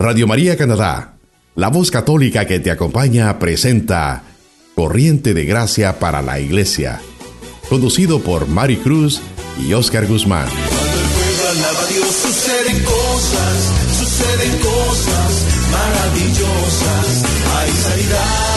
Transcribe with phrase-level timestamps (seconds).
[0.00, 1.16] Radio María Canadá,
[1.56, 4.22] la voz católica que te acompaña, presenta
[4.74, 7.02] Corriente de Gracia para la Iglesia,
[7.68, 9.20] conducido por Mari Cruz
[9.62, 10.48] y Oscar Guzmán.
[10.48, 17.24] Cuando el pueblo alaba a Dios suceden cosas, suceden cosas maravillosas.
[17.58, 18.49] Hay sanidad,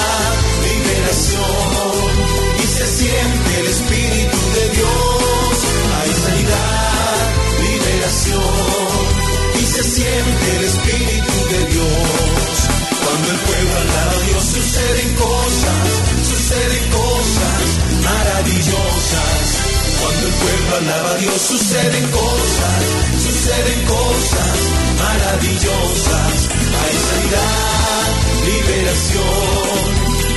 [20.83, 22.83] alaba Dios suceden cosas,
[23.23, 24.57] suceden cosas
[24.99, 26.35] maravillosas.
[26.81, 28.05] Hay sanidad,
[28.51, 29.87] liberación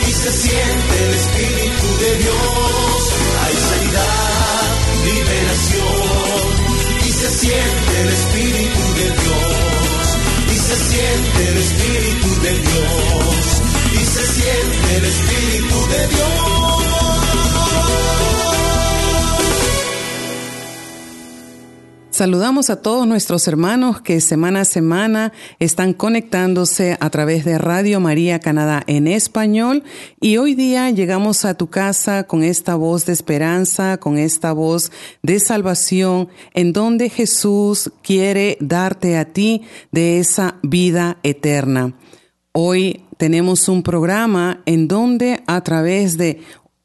[0.09, 2.99] y se siente el Espíritu de Dios.
[3.43, 4.67] Hay sanidad,
[5.11, 6.47] liberación
[7.07, 10.05] y se siente el Espíritu de Dios.
[10.55, 13.45] Y se siente el Espíritu de Dios.
[13.93, 16.47] Y se siente el Espíritu de Dios.
[22.17, 28.01] Saludamos a todos nuestros hermanos que semana a semana están conectándose a través de Radio
[28.01, 29.85] María Canadá en español
[30.19, 34.91] y hoy día llegamos a tu casa con esta voz de esperanza, con esta voz
[35.23, 41.93] de salvación, en donde Jesús quiere darte a ti de esa vida eterna.
[42.53, 46.41] Hoy tenemos un programa en donde a través de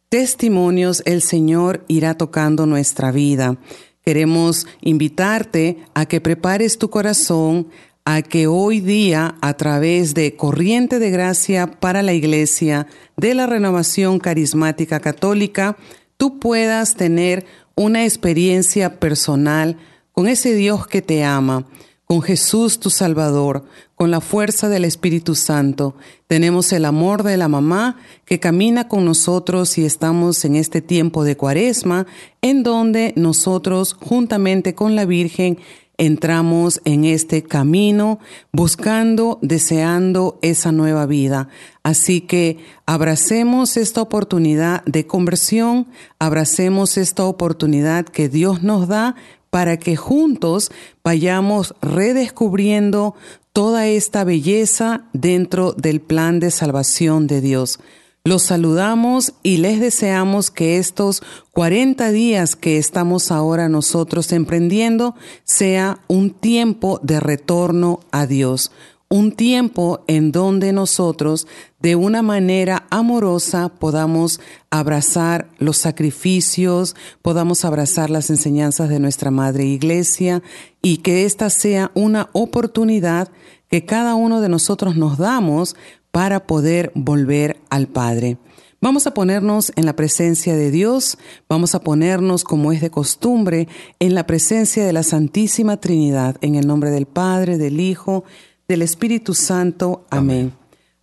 [0.10, 3.58] testimonios el Señor irá tocando nuestra vida.
[4.04, 7.68] Queremos invitarte a que prepares tu corazón
[8.04, 13.46] a que hoy día, a través de Corriente de Gracia para la Iglesia de la
[13.46, 15.78] Renovación Carismática Católica,
[16.18, 19.78] tú puedas tener una experiencia personal
[20.14, 21.68] con ese Dios que te ama,
[22.12, 23.64] con Jesús tu Salvador,
[23.96, 25.96] con la fuerza del Espíritu Santo.
[26.28, 31.24] Tenemos el amor de la mamá que camina con nosotros y estamos en este tiempo
[31.24, 32.08] de cuaresma,
[32.42, 35.58] en donde nosotros, juntamente con la Virgen,
[35.98, 38.20] entramos en este camino
[38.52, 41.48] buscando, deseando esa nueva vida.
[41.82, 45.88] Así que abracemos esta oportunidad de conversión,
[46.20, 49.16] abracemos esta oportunidad que Dios nos da
[49.52, 50.72] para que juntos
[51.04, 53.14] vayamos redescubriendo
[53.54, 57.80] toda esta belleza dentro del plan de salvación de Dios.
[58.24, 61.22] Los saludamos y les deseamos que estos
[61.54, 68.72] 40 días que estamos ahora nosotros emprendiendo sea un tiempo de retorno a Dios,
[69.12, 71.46] un tiempo en donde nosotros
[71.82, 74.40] de una manera amorosa podamos
[74.70, 80.42] abrazar los sacrificios, podamos abrazar las enseñanzas de nuestra Madre Iglesia
[80.82, 83.30] y que esta sea una oportunidad
[83.70, 85.76] que cada uno de nosotros nos damos
[86.12, 88.38] para poder volver al Padre.
[88.80, 91.18] Vamos a ponernos en la presencia de Dios,
[91.48, 93.68] vamos a ponernos como es de costumbre
[94.00, 98.24] en la presencia de la Santísima Trinidad, en el nombre del Padre, del Hijo,
[98.72, 100.06] del Espíritu Santo.
[100.10, 100.54] Amén.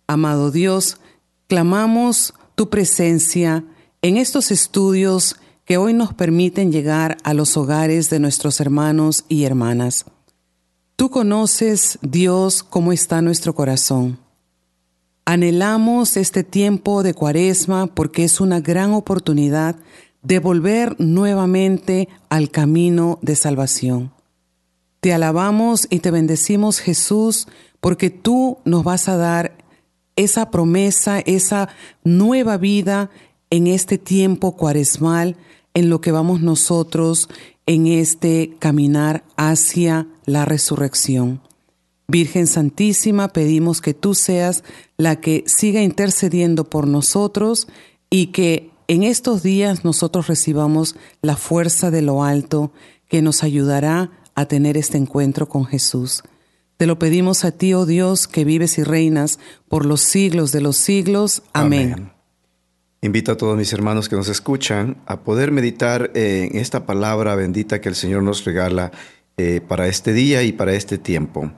[0.07, 0.97] Amado Dios,
[1.47, 3.63] clamamos tu presencia
[4.01, 5.35] en estos estudios
[5.65, 10.05] que hoy nos permiten llegar a los hogares de nuestros hermanos y hermanas.
[10.95, 14.17] Tú conoces, Dios, cómo está nuestro corazón.
[15.25, 19.75] Anhelamos este tiempo de cuaresma porque es una gran oportunidad
[20.23, 24.11] de volver nuevamente al camino de salvación.
[24.99, 27.47] Te alabamos y te bendecimos Jesús
[27.79, 29.57] porque tú nos vas a dar
[30.15, 31.69] esa promesa, esa
[32.03, 33.09] nueva vida
[33.49, 35.37] en este tiempo cuaresmal,
[35.73, 37.29] en lo que vamos nosotros
[37.65, 41.41] en este caminar hacia la resurrección.
[42.07, 44.63] Virgen Santísima, pedimos que tú seas
[44.97, 47.67] la que siga intercediendo por nosotros
[48.09, 52.71] y que en estos días nosotros recibamos la fuerza de lo alto
[53.07, 56.23] que nos ayudará a tener este encuentro con Jesús.
[56.77, 59.37] Te lo pedimos a ti, oh Dios, que vives y reinas
[59.67, 61.43] por los siglos de los siglos.
[61.51, 62.13] Amén.
[63.01, 67.81] Invito a todos mis hermanos que nos escuchan a poder meditar en esta palabra bendita
[67.81, 68.91] que el Señor nos regala
[69.35, 71.51] eh, para este día y para este tiempo.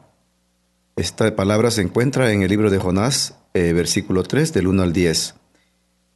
[0.95, 4.94] Esta palabra se encuentra en el libro de Jonás, eh, versículo 3, del 1 al
[4.94, 5.36] 10.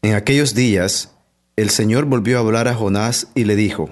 [0.01, 1.15] En aquellos días,
[1.55, 3.91] el Señor volvió a hablar a Jonás y le dijo,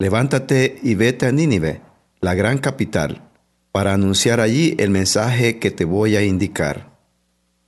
[0.00, 1.80] Levántate y vete a Nínive,
[2.20, 3.22] la gran capital,
[3.70, 6.98] para anunciar allí el mensaje que te voy a indicar.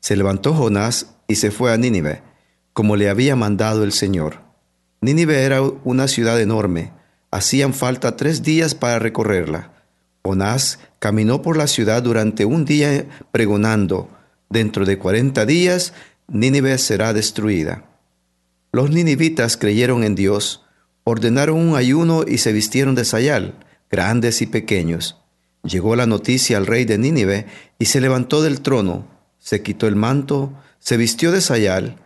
[0.00, 2.22] Se levantó Jonás y se fue a Nínive,
[2.72, 4.40] como le había mandado el Señor.
[5.00, 6.90] Nínive era una ciudad enorme,
[7.30, 9.72] hacían falta tres días para recorrerla
[10.24, 14.08] Jonás caminó por la ciudad durante un día pregonando,
[14.48, 15.94] dentro de cuarenta días
[16.28, 17.84] Nínive será destruida.
[18.70, 20.61] Los ninivitas creyeron en Dios,
[21.04, 23.54] ordenaron un ayuno y se vistieron de sayal,
[23.90, 25.18] grandes y pequeños.
[25.64, 27.46] Llegó la noticia al rey de Nínive
[27.78, 29.06] y se levantó del trono,
[29.38, 31.96] se quitó el manto, se vistió de sayal,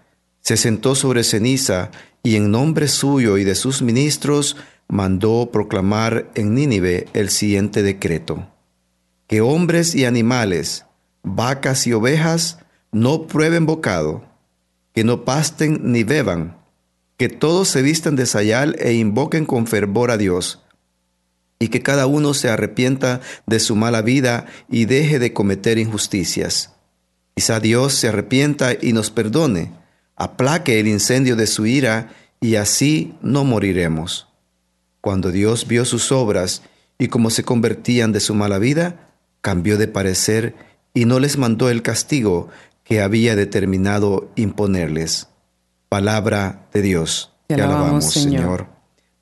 [0.41, 1.91] se sentó sobre ceniza
[2.23, 4.57] y en nombre suyo y de sus ministros
[4.89, 8.49] mandó proclamar en Nínive el siguiente decreto.
[9.27, 10.85] Que hombres y animales,
[11.23, 12.59] vacas y ovejas
[12.93, 14.25] no prueben bocado,
[14.95, 16.57] que no pasten ni beban,
[17.17, 20.63] que todos se vistan de sayal e invoquen con fervor a Dios
[21.59, 26.73] y que cada uno se arrepienta de su mala vida y deje de cometer injusticias.
[27.35, 29.73] Quizá Dios se arrepienta y nos perdone,
[30.17, 34.29] aplaque el incendio de su ira y así no moriremos.
[35.01, 36.63] Cuando Dios vio sus obras
[36.99, 40.55] y cómo se convertían de su mala vida, cambió de parecer
[40.93, 42.49] y no les mandó el castigo
[42.85, 45.29] que había determinado imponerles.
[45.97, 47.33] Palabra de Dios.
[47.47, 48.67] Te alabamos, Señor.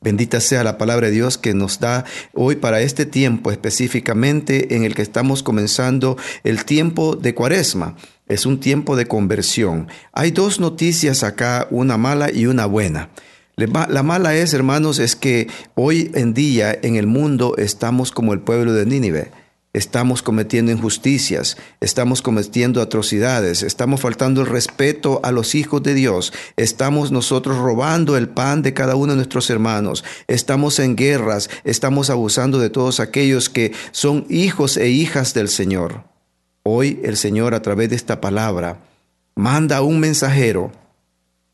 [0.00, 4.82] Bendita sea la palabra de Dios que nos da hoy para este tiempo específicamente en
[4.82, 7.94] el que estamos comenzando el tiempo de cuaresma.
[8.26, 9.86] Es un tiempo de conversión.
[10.12, 13.08] Hay dos noticias acá, una mala y una buena.
[13.54, 18.40] La mala es, hermanos, es que hoy en día en el mundo estamos como el
[18.40, 19.30] pueblo de Nínive
[19.74, 26.32] estamos cometiendo injusticias, estamos cometiendo atrocidades, estamos faltando el respeto a los hijos de Dios,
[26.56, 32.08] estamos nosotros robando el pan de cada uno de nuestros hermanos, estamos en guerras, estamos
[32.08, 36.04] abusando de todos aquellos que son hijos e hijas del Señor.
[36.62, 38.78] Hoy el Señor a través de esta palabra
[39.34, 40.72] manda un mensajero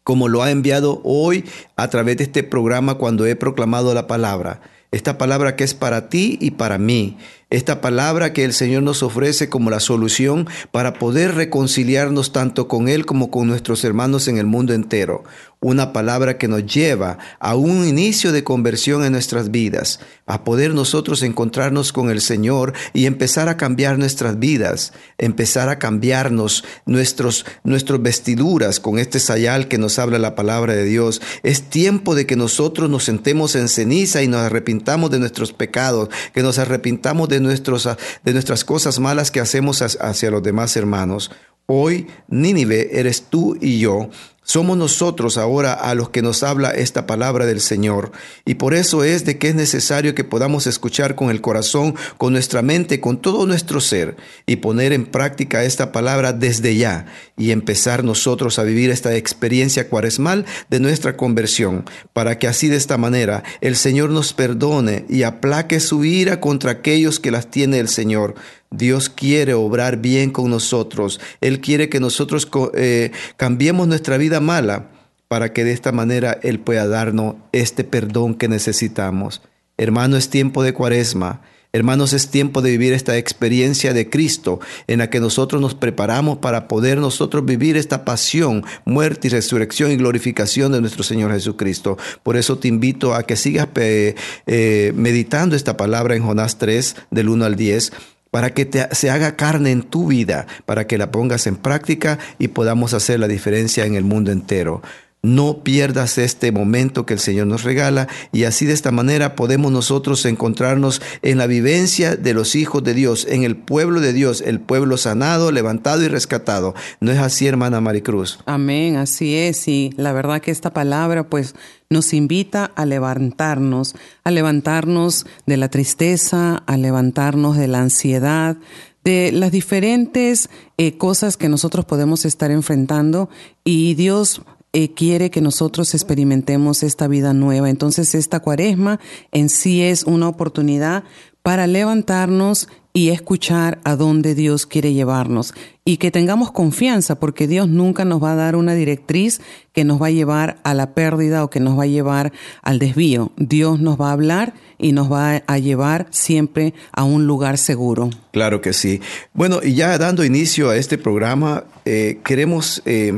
[0.05, 1.45] como lo ha enviado hoy
[1.77, 4.61] a través de este programa cuando he proclamado la palabra.
[4.93, 7.17] Esta palabra que es para ti y para mí
[7.51, 12.89] esta palabra que el Señor nos ofrece como la solución para poder reconciliarnos tanto con
[12.89, 15.25] Él como con nuestros hermanos en el mundo entero.
[15.63, 20.73] Una palabra que nos lleva a un inicio de conversión en nuestras vidas, a poder
[20.73, 27.45] nosotros encontrarnos con el Señor y empezar a cambiar nuestras vidas, empezar a cambiarnos nuestros,
[27.63, 31.21] nuestras vestiduras con este sayal que nos habla la palabra de Dios.
[31.43, 36.09] Es tiempo de que nosotros nos sentemos en ceniza y nos arrepintamos de nuestros pecados,
[36.33, 37.87] que nos arrepintamos de nuestros,
[38.25, 41.31] de nuestras cosas malas que hacemos hacia los demás hermanos.
[41.67, 44.09] Hoy, Nínive, eres tú y yo,
[44.51, 48.11] somos nosotros ahora a los que nos habla esta palabra del Señor.
[48.45, 52.33] Y por eso es de que es necesario que podamos escuchar con el corazón, con
[52.33, 54.17] nuestra mente, con todo nuestro ser
[54.47, 57.07] y poner en práctica esta palabra desde ya
[57.37, 62.77] y empezar nosotros a vivir esta experiencia cuaresmal de nuestra conversión, para que así de
[62.77, 67.79] esta manera el Señor nos perdone y aplaque su ira contra aquellos que las tiene
[67.79, 68.35] el Señor
[68.71, 71.21] Dios quiere obrar bien con nosotros.
[71.41, 74.91] Él quiere que nosotros eh, cambiemos nuestra vida mala
[75.27, 79.43] para que de esta manera Él pueda darnos este perdón que necesitamos.
[79.77, 81.43] Hermano, es tiempo de cuaresma.
[81.73, 84.59] Hermanos, es tiempo de vivir esta experiencia de Cristo
[84.89, 89.93] en la que nosotros nos preparamos para poder nosotros vivir esta pasión, muerte y resurrección
[89.93, 91.97] y glorificación de nuestro Señor Jesucristo.
[92.25, 97.29] Por eso te invito a que sigas eh, meditando esta palabra en Jonás 3 del
[97.29, 97.93] 1 al 10
[98.31, 102.49] para que se haga carne en tu vida, para que la pongas en práctica y
[102.49, 104.83] podamos hacer la diferencia en el mundo entero.
[105.23, 109.71] No pierdas este momento que el Señor nos regala y así de esta manera podemos
[109.71, 114.41] nosotros encontrarnos en la vivencia de los hijos de Dios, en el pueblo de Dios,
[114.41, 116.75] el pueblo sanado, levantado y rescatado.
[117.01, 118.39] ¿No es así, hermana Maricruz?
[118.47, 119.69] Amén, así es.
[119.69, 121.55] Y la verdad que esta palabra pues
[121.91, 128.57] nos invita a levantarnos, a levantarnos de la tristeza, a levantarnos de la ansiedad,
[129.05, 130.49] de las diferentes
[130.79, 133.29] eh, cosas que nosotros podemos estar enfrentando
[133.65, 137.71] y Dios eh, quiere que nosotros experimentemos esta vida nueva.
[137.71, 139.01] Entonces esta cuaresma
[139.33, 141.05] en sí es una oportunidad
[141.43, 147.69] para levantarnos y escuchar a dónde Dios quiere llevarnos y que tengamos confianza porque Dios
[147.69, 149.41] nunca nos va a dar una directriz
[149.73, 152.79] que nos va a llevar a la pérdida o que nos va a llevar al
[152.79, 153.33] desvío.
[153.37, 158.11] Dios nos va a hablar y nos va a llevar siempre a un lugar seguro.
[158.33, 159.01] Claro que sí.
[159.33, 162.83] Bueno, y ya dando inicio a este programa, eh, queremos...
[162.87, 163.13] Eh,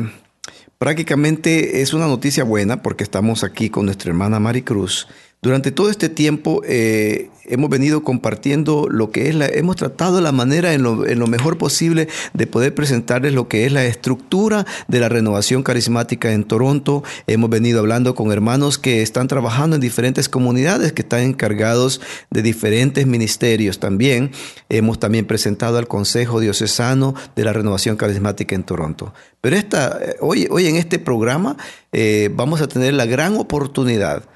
[0.83, 5.07] Prácticamente es una noticia buena porque estamos aquí con nuestra hermana Maricruz,
[5.45, 10.31] Durante todo este tiempo eh, hemos venido compartiendo lo que es la, hemos tratado la
[10.31, 14.65] manera en lo, en lo, mejor posible de poder presentarles lo que es la estructura
[14.87, 17.03] de la renovación carismática en Toronto.
[17.27, 22.43] Hemos venido hablando con hermanos que están trabajando en diferentes comunidades, que están encargados de
[22.43, 24.31] diferentes ministerios también.
[24.69, 29.13] Hemos también presentado al Consejo Diocesano de la Renovación Carismática en Toronto.
[29.41, 31.57] Pero esta, eh, hoy, hoy en este programa
[31.91, 34.29] eh, vamos a tener la gran oportunidad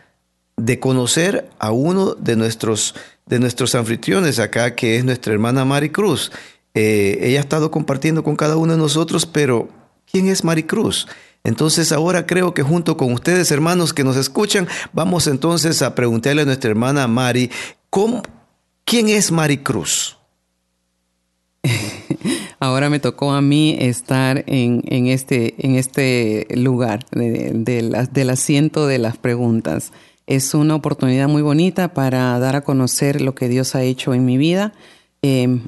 [0.56, 2.94] de conocer a uno de nuestros,
[3.26, 6.32] de nuestros anfitriones acá, que es nuestra hermana Mari Cruz.
[6.74, 9.68] Eh, ella ha estado compartiendo con cada uno de nosotros, pero
[10.10, 11.06] ¿quién es Mari Cruz?
[11.44, 16.42] Entonces ahora creo que junto con ustedes, hermanos que nos escuchan, vamos entonces a preguntarle
[16.42, 17.50] a nuestra hermana Mari,
[17.88, 18.22] ¿cómo,
[18.84, 20.16] ¿quién es Mari Cruz?
[22.58, 28.86] Ahora me tocó a mí estar en, en este, en este lugar de, del asiento
[28.86, 29.92] de las preguntas.
[30.26, 34.24] Es una oportunidad muy bonita para dar a conocer lo que Dios ha hecho en
[34.24, 34.72] mi vida.
[35.22, 35.60] Eh,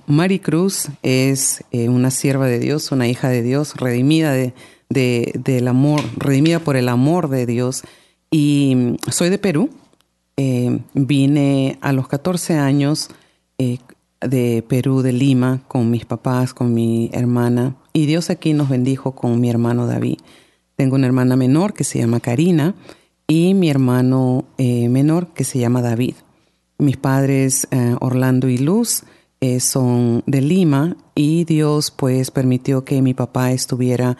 [0.43, 4.53] Cruz es eh, una sierva de Dios, una hija de Dios, redimida de,
[4.89, 7.85] del amor, redimida por el amor de Dios.
[8.33, 9.71] Y mm, soy de Perú.
[10.37, 13.11] Eh, vine a los 14 años
[13.59, 17.77] de Perú, de Lima, con mis papás, con mi hermana.
[17.93, 20.19] Y Dios aquí nos bendijo con mi hermano David.
[20.75, 22.75] Tengo una hermana menor que se llama Karina
[23.31, 26.15] y mi hermano eh, menor que se llama David.
[26.79, 29.03] Mis padres eh, Orlando y Luz
[29.41, 34.17] eh, son de Lima y Dios pues permitió que mi papá estuviera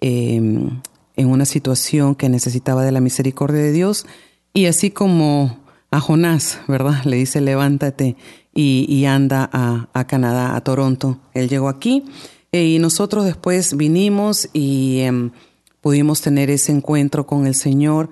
[0.00, 0.80] em,
[1.16, 4.06] en una situación que necesitaba de la misericordia de Dios
[4.54, 5.58] y así como
[5.90, 7.04] a Jonás, ¿verdad?
[7.04, 8.16] Le dice levántate
[8.54, 11.18] y, anda a, Canadá, a Toronto.
[11.34, 12.04] Él llegó aquí
[12.52, 15.32] y nosotros después vinimos y em,
[15.80, 18.10] pudimos tener ese encuentro con el Señor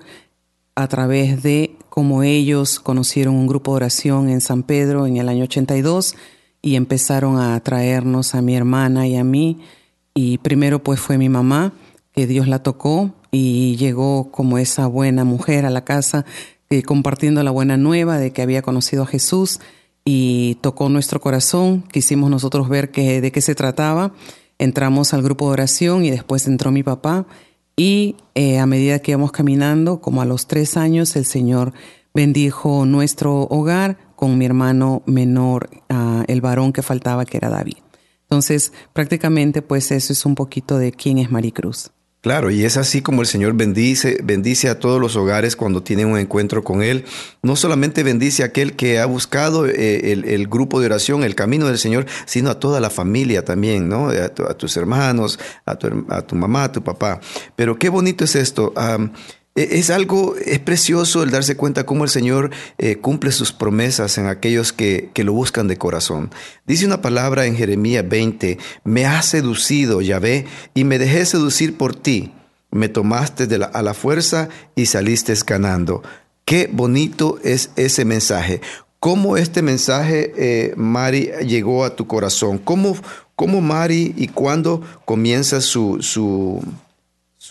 [0.75, 5.29] a través de cómo ellos conocieron un grupo de oración en San Pedro en el
[5.29, 6.15] año 82
[6.61, 9.59] y empezaron a traernos a mi hermana y a mí.
[10.13, 11.73] Y primero pues fue mi mamá,
[12.13, 16.25] que Dios la tocó y llegó como esa buena mujer a la casa
[16.69, 19.59] eh, compartiendo la buena nueva de que había conocido a Jesús
[20.05, 21.83] y tocó nuestro corazón.
[21.91, 24.13] Quisimos nosotros ver que, de qué se trataba.
[24.57, 27.25] Entramos al grupo de oración y después entró mi papá
[27.75, 31.73] y eh, a medida que íbamos caminando, como a los tres años, el Señor
[32.13, 37.77] bendijo nuestro hogar con mi hermano menor, uh, el varón que faltaba, que era David.
[38.23, 41.91] Entonces, prácticamente, pues eso es un poquito de quién es Maricruz.
[42.21, 46.05] Claro, y es así como el Señor bendice, bendice a todos los hogares cuando tienen
[46.05, 47.03] un encuentro con Él.
[47.41, 51.65] No solamente bendice a aquel que ha buscado eh, el, grupo de oración, el camino
[51.65, 54.09] del Señor, sino a toda la familia también, ¿no?
[54.09, 57.19] A, tus hermanos, a tu, a tu, mamá, a tu papá.
[57.55, 58.71] Pero qué bonito es esto.
[59.55, 64.27] Es algo, es precioso el darse cuenta cómo el Señor eh, cumple sus promesas en
[64.27, 66.31] aquellos que, que, lo buscan de corazón.
[66.65, 71.95] Dice una palabra en Jeremías 20, me has seducido, Yahvé, y me dejé seducir por
[71.95, 72.31] ti.
[72.71, 76.01] Me tomaste a la fuerza y saliste ganando.
[76.45, 78.61] Qué bonito es ese mensaje.
[79.01, 82.59] ¿Cómo este mensaje, eh, Mari, llegó a tu corazón?
[82.59, 82.95] ¿Cómo,
[83.35, 86.63] cómo Mari y cuándo comienza su, su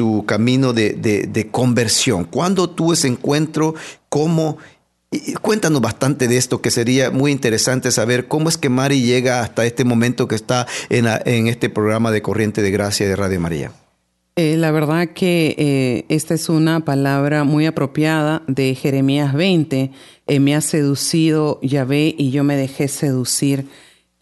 [0.01, 2.25] su camino de, conversión.
[2.25, 3.75] ¿Cuándo tuvo ese encuentro?
[4.09, 4.57] ¿Cómo?
[5.43, 9.67] cuéntanos bastante de esto, que sería muy interesante saber cómo es que Mari llega hasta
[9.67, 13.73] este momento que está en, en este programa de Corriente de Gracia de Radio María.
[14.37, 19.91] Eh, la verdad que eh, esta es una palabra muy apropiada de Jeremías 20.
[20.27, 23.67] Eh, me ha seducido Yahvé y yo me dejé seducir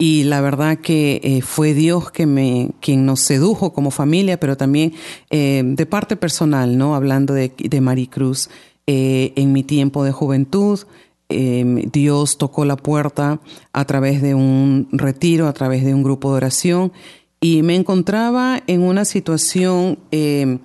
[0.01, 4.55] y la verdad que eh, fue Dios que me, quien nos sedujo como familia, pero
[4.55, 4.93] también
[5.29, 6.95] eh, de parte personal, ¿no?
[6.95, 8.49] Hablando de, de Maricruz,
[8.87, 10.79] eh, en mi tiempo de juventud,
[11.27, 13.41] em, Dios tocó la puerta
[13.73, 16.93] a través de un retiro, a través de un grupo de oración,
[17.41, 20.59] y me encontraba en una situación em,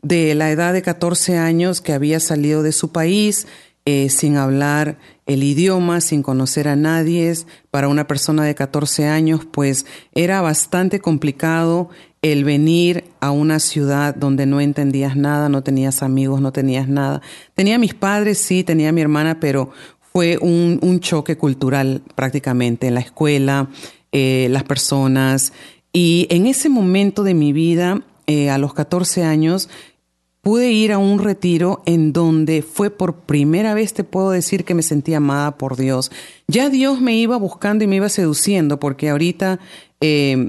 [0.00, 3.46] de la edad de 14 años que había salido de su país,
[4.10, 7.32] sin hablar el idioma sin conocer a nadie.
[7.70, 11.90] Para una persona de 14 años, pues era bastante complicado
[12.22, 17.22] el venir a una ciudad donde no entendías nada, no tenías amigos, no tenías nada.
[17.54, 19.70] Tenía mis padres, sí, tenía mi hermana, pero
[20.12, 23.68] fue un, un choque cultural prácticamente en la escuela,
[24.10, 25.52] eh, las personas.
[25.92, 29.68] Y en ese momento de mi vida, eh, a los 14 años,
[30.48, 34.72] pude ir a un retiro en donde fue por primera vez, te puedo decir que
[34.72, 36.10] me sentí amada por Dios.
[36.46, 39.58] Ya Dios me iba buscando y me iba seduciendo, porque ahorita
[40.00, 40.48] eh,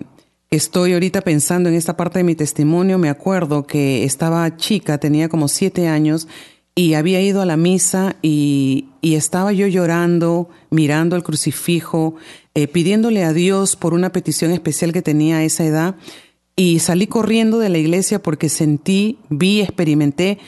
[0.50, 5.28] estoy ahorita pensando en esta parte de mi testimonio, me acuerdo que estaba chica, tenía
[5.28, 6.30] como siete años,
[6.76, 12.16] y había ido a la misa y, estaba yo llorando, mirando el crucifijo,
[12.56, 15.96] eh, pidiéndole a Dios por una petición especial que tenía a esa edad
[16.60, 20.40] y salí corriendo de la iglesia porque sentí, vi, experimenté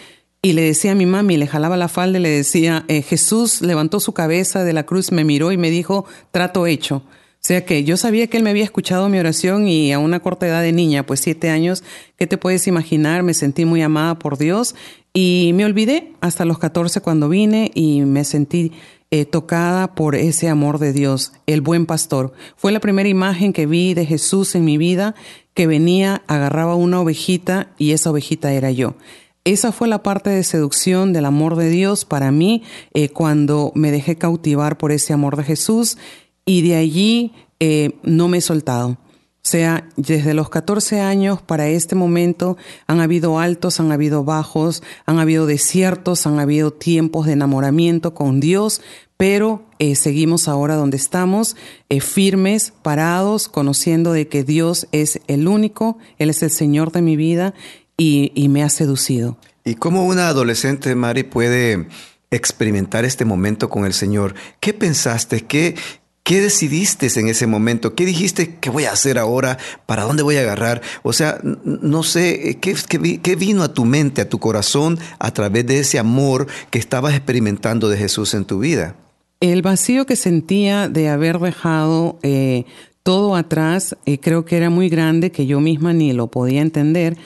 [0.41, 3.61] y le decía a mi mami, le jalaba la falda y le decía, eh, Jesús
[3.61, 6.97] levantó su cabeza de la cruz, me miró y me dijo, trato hecho.
[6.97, 7.03] O
[7.39, 10.47] sea que yo sabía que él me había escuchado mi oración y a una corta
[10.47, 11.81] edad de niña, pues siete años,
[12.17, 13.23] ¿qué te puedes imaginar?
[13.23, 14.75] Me sentí muy amada por Dios
[15.13, 18.73] y me olvidé hasta los catorce cuando vine y me sentí
[19.11, 22.33] eh, tocada por ese amor de Dios, el buen pastor.
[22.55, 25.15] Fue la primera imagen que vi de Jesús en mi vida,
[25.53, 28.95] que venía, agarraba una ovejita y esa ovejita era yo.
[29.43, 32.63] Esa fue la parte de seducción del amor de Dios para mí
[32.93, 35.97] eh, cuando me dejé cautivar por ese amor de Jesús
[36.45, 38.97] y de allí eh, no me he soltado.
[39.43, 44.83] O sea, desde los 14 años para este momento han habido altos, han habido bajos,
[45.07, 48.81] han habido desiertos, han habido tiempos de enamoramiento con Dios,
[49.17, 51.55] pero eh, seguimos ahora donde estamos,
[52.01, 57.15] firmes, parados, conociendo de que Dios es el único, Él es el Señor de mi
[57.15, 57.55] vida
[57.97, 59.37] y, me ha seducido.
[59.63, 61.87] ¿Y cómo una adolescente, Mari, puede
[62.31, 64.33] experimentar este momento con el Señor?
[64.59, 65.41] ¿Qué pensaste?
[65.41, 65.75] ¿Qué,
[66.23, 67.95] ¿Qué decidiste en ese momento?
[67.95, 68.57] ¿Qué dijiste?
[68.59, 69.57] ¿Qué voy a hacer ahora?
[69.85, 70.81] ¿Para dónde voy a agarrar?
[71.03, 72.75] O sea, no sé, ¿qué,
[73.21, 77.15] qué, vino a tu mente, a tu corazón, a través de ese amor que estabas
[77.15, 78.95] experimentando de Jesús en tu vida?
[79.39, 82.65] El vacío que sentía de haber dejado eh,
[83.01, 87.17] todo atrás, eh, creo que era muy grande, que yo misma ni lo podía entender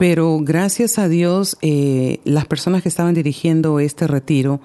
[0.00, 4.62] pero gracias a Dios, eh, las personas que estaban dirigiendo este retiro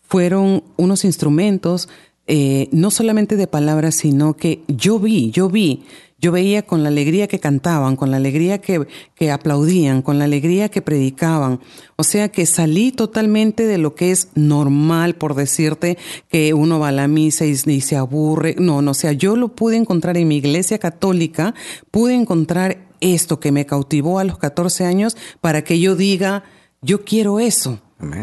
[0.00, 1.88] fueron unos instrumentos,
[2.26, 5.84] eh, no solamente de palabras, sino que yo vi, yo vi,
[6.22, 8.86] yo veía con la alegría que cantaban, con la alegría que,
[9.16, 11.58] que aplaudían, con la alegría que predicaban.
[11.96, 15.98] O sea que salí totalmente de lo que es normal, por decirte,
[16.28, 18.54] que uno va a la misa y, y se aburre.
[18.56, 21.54] No, no, o sea, yo lo pude encontrar en mi iglesia católica,
[21.90, 26.44] pude encontrar esto que me cautivó a los 14 años para que yo diga,
[26.82, 27.80] yo quiero eso.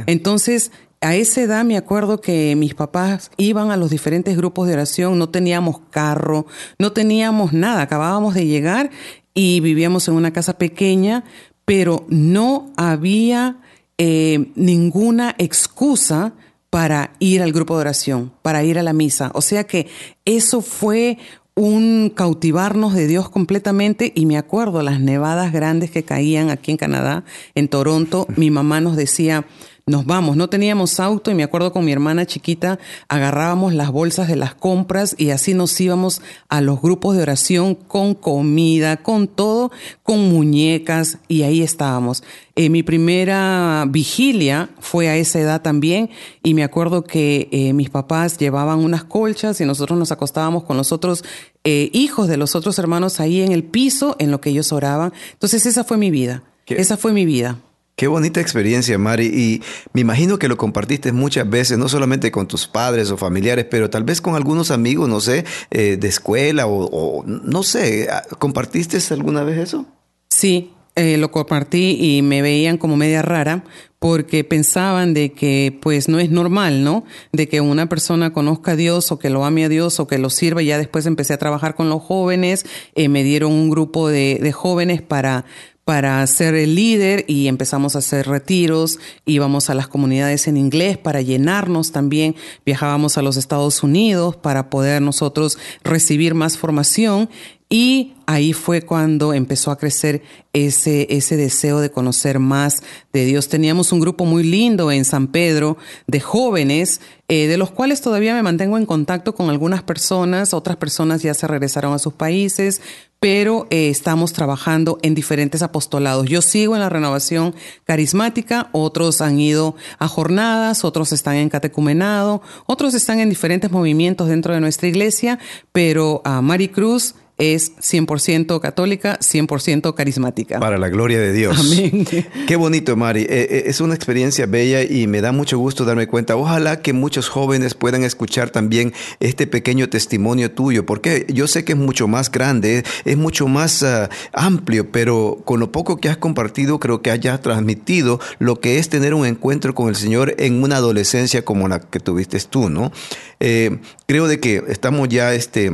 [0.08, 4.74] Entonces, a esa edad me acuerdo que mis papás iban a los diferentes grupos de
[4.74, 6.46] oración, no teníamos carro,
[6.78, 8.90] no teníamos nada, acabábamos de llegar
[9.34, 11.24] y vivíamos en una casa pequeña,
[11.66, 13.62] pero no había
[13.98, 16.34] eh, ninguna excusa
[16.70, 19.32] para ir al grupo de oración, para ir a la misa.
[19.34, 19.88] O sea que
[20.26, 21.18] eso fue
[21.56, 26.78] un cautivarnos de Dios completamente y me acuerdo las nevadas grandes que caían aquí en
[26.78, 29.46] Canadá, en Toronto, mi mamá nos decía,
[29.90, 30.38] nos vamos.
[30.38, 34.54] No teníamos auto y me acuerdo con mi hermana chiquita agarrábamos las bolsas de las
[34.54, 39.72] compras y así nos íbamos a los grupos de oración con comida, con todo,
[40.04, 42.24] con muñecas y ahí estábamos.
[42.56, 46.10] Eh, mi primera vigilia fue a esa edad también
[46.44, 50.78] y me acuerdo que eh, mis papás llevaban unas colchas y nosotros nos acostábamos con
[50.78, 51.24] los otros
[51.64, 55.14] eh, hijos de los otros hermanos ahí en el piso en lo que ellos oraban.
[55.34, 56.44] Entonces esa fue mi vida.
[56.68, 57.58] Esa fue mi vida.
[58.00, 59.26] Qué bonita experiencia, Mari.
[59.26, 63.66] Y me imagino que lo compartiste muchas veces, no solamente con tus padres o familiares,
[63.70, 68.08] pero tal vez con algunos amigos, no sé, eh, de escuela o, no sé.
[68.38, 69.86] ¿Compartiste alguna vez eso?
[70.30, 73.66] Sí, eh, lo compartí y me veían como media rara
[74.00, 77.04] porque pensaban de que pues no es normal, ¿no?
[77.34, 80.20] De que una persona conozca a Dios o que lo ame a Dios o que
[80.20, 80.62] lo sirva.
[80.62, 85.02] Ya después empecé a trabajar con los jóvenes, eh, me dieron un grupo de jóvenes
[85.02, 85.44] para
[85.90, 91.00] para ser el líder y empezamos a hacer retiros, íbamos a las comunidades en inglés
[91.00, 97.28] para llenarnos también, viajábamos a los Estados Unidos para poder nosotros recibir más formación.
[97.72, 100.22] Y ahí fue cuando empezó a crecer
[100.54, 103.48] ese, ese deseo de conocer más de Dios.
[103.48, 108.34] Teníamos un grupo muy lindo en San Pedro de jóvenes, eh, de los cuales todavía
[108.34, 112.82] me mantengo en contacto con algunas personas, otras personas ya se regresaron a sus países,
[113.20, 116.28] pero eh, estamos trabajando en diferentes apostolados.
[116.28, 117.54] Yo sigo en la renovación
[117.84, 124.30] carismática, otros han ido a jornadas, otros están en catecumenado, otros están en diferentes movimientos
[124.30, 125.40] dentro de nuestra iglesia,
[125.72, 130.60] pero a Mari Cruz es 100% católica, 100% carismática.
[130.60, 131.58] Para la gloria de Dios.
[131.58, 132.06] Amén.
[132.48, 133.22] Qué bonito, Mari.
[133.22, 136.36] Eh, eh, es una experiencia bella y me da mucho gusto darme cuenta.
[136.36, 141.74] Ojalá que muchos jóvenes puedan escuchar también este pequeño testimonio tuyo, porque yo sé que
[141.74, 146.18] es mucho más grande, es mucho más ah, amplio, pero con lo poco que has
[146.18, 150.62] compartido, creo que hayas transmitido lo que es tener un encuentro con el Señor en
[150.62, 152.92] una adolescencia como la que tuviste tú, ¿no?
[153.40, 155.72] Eh, creo de que estamos ya este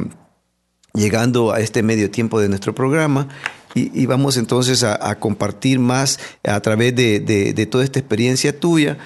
[0.95, 3.27] llegando a este medio tiempo de nuestro programa
[3.75, 8.97] y, vamos entonces a, compartir más a través de, toda esta experiencia tuya.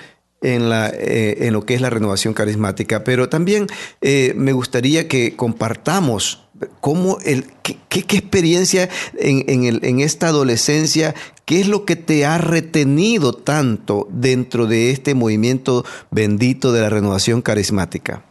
[0.41, 3.67] eh, en lo que es la renovación carismática, pero también
[4.01, 6.47] eh, me gustaría que compartamos
[6.79, 9.43] cómo el, qué, qué, experiencia en,
[9.83, 15.85] en, esta adolescencia, qué es lo que te ha retenido tanto dentro de este movimiento
[16.11, 18.28] bendito de la renovación carismática.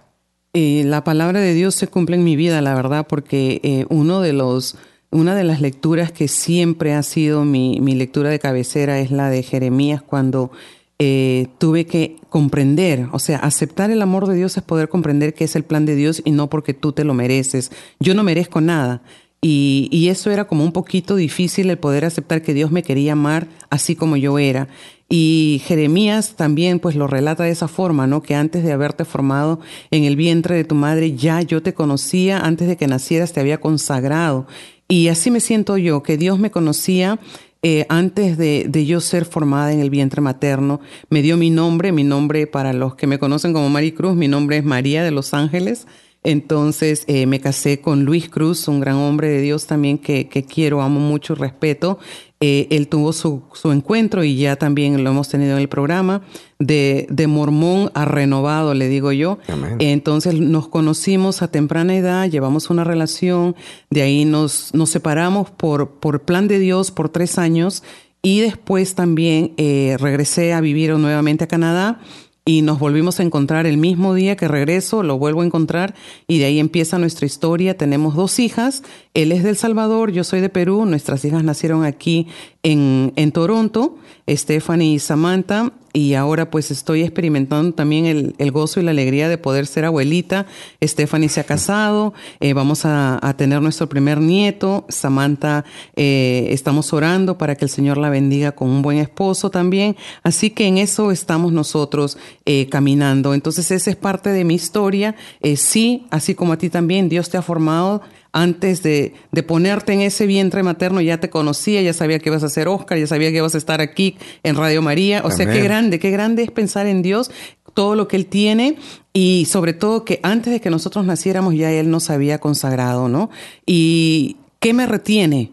[0.61, 4.33] Eh, la palabra de Dios se cumple en mi vida, la verdad, porque uno de
[4.33, 4.77] los
[5.11, 9.31] una de las lecturas que siempre ha sido mi, mi lectura de cabecera es la
[9.31, 10.51] de Jeremías cuando
[10.99, 15.45] eh, tuve que comprender, o sea, aceptar el amor de Dios es poder comprender que
[15.45, 17.71] es el plan de Dios y no porque tú te lo mereces.
[18.01, 19.01] Yo no merezco nada.
[19.41, 23.13] Y, y, eso era como un poquito difícil el poder aceptar que Dios me quería
[23.13, 24.67] amar así como yo era.
[25.11, 28.21] Y Jeremías también pues lo relata de esa forma, ¿no?
[28.23, 29.59] Que antes de haberte formado
[29.91, 33.41] en el vientre de tu madre, ya yo te conocía, antes de que nacieras te
[33.41, 34.47] había consagrado.
[34.87, 37.19] Y así me siento yo, que Dios me conocía
[37.63, 41.91] eh, antes de, de, yo ser formada en el vientre materno, me dio mi nombre,
[41.91, 45.11] mi nombre para los que me conocen como Mari Cruz, mi nombre es María de
[45.11, 45.87] Los Ángeles.
[46.29, 50.45] Entonces eh, me casé con Luis Cruz, un gran hombre de Dios también que, que
[50.45, 51.99] quiero, amo mucho, respeto.
[52.39, 56.21] Eh, él tuvo su, su, encuentro y ya también lo hemos tenido en el programa,
[56.59, 59.39] de, de mormón a renovado, le digo yo.
[59.79, 63.57] Entonces nos conocimos a temprana edad, llevamos una relación,
[63.89, 67.83] de ahí nos, nos separamos por, por plan de Dios por tres años
[68.21, 72.01] y después también eh, regresé a vivir nuevamente a Canadá
[72.49, 75.95] y nos volvimos a encontrar el mismo día que regreso, lo vuelvo a encontrar
[76.27, 77.77] y de ahí empieza nuestra historia.
[77.77, 78.83] Tenemos dos hijas,
[79.13, 82.27] él es del Salvador, yo soy de Perú, nuestras hijas nacieron aquí
[82.63, 83.97] en, en Toronto,
[84.29, 89.29] Stephanie y Samantha, y ahora pues estoy experimentando también el, el, gozo y la alegría
[89.29, 90.47] de poder ser abuelita.
[90.83, 94.85] Stephanie se ha casado, eh, vamos a, a, tener nuestro primer nieto.
[94.89, 95.65] Samantha,
[95.97, 99.97] eh, estamos orando para que el Señor la bendiga con un buen esposo también.
[100.23, 103.35] Así que en eso estamos nosotros eh, caminando.
[103.35, 105.17] Entonces esa es parte de mi historia.
[105.41, 109.93] Eh, sí, así como a ti también, Dios te ha formado antes de, de, ponerte
[109.93, 113.07] en ese vientre materno ya te conocía, ya sabía que ibas a ser Oscar, ya
[113.07, 115.21] sabía que ibas a estar aquí en Radio María.
[115.21, 115.37] O Amén.
[115.37, 117.31] sea, qué grande, qué grande es pensar en Dios,
[117.75, 118.77] todo lo que Él tiene
[119.13, 123.31] y sobre todo que antes de que nosotros naciéramos ya Él nos había consagrado, ¿no?
[123.67, 125.53] ¿Y qué me retiene?